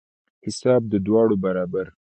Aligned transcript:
حساب 0.45 0.81
د 0.91 0.93
دواړو 1.05 1.35
برابر. 1.45 1.85